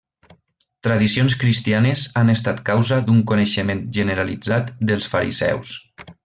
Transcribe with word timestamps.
Tradicions 0.85 1.35
cristianes 1.43 2.05
han 2.21 2.33
estat 2.35 2.63
causa 2.71 2.99
d'un 3.11 3.21
coneixement 3.33 3.85
generalitzat 3.99 4.73
dels 4.93 5.13
fariseus. 5.15 5.77